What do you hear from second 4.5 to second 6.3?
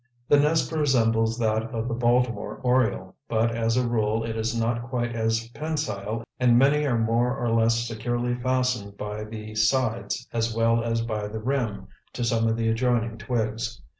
not quite as pensile